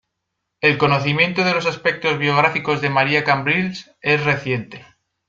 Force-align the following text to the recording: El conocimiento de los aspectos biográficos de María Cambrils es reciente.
El 0.61 0.79
conocimiento 0.79 1.43
de 1.43 1.53
los 1.53 1.67
aspectos 1.67 2.17
biográficos 2.17 2.81
de 2.81 2.89
María 2.89 3.23
Cambrils 3.23 3.91
es 4.01 4.23
reciente. 4.25 4.83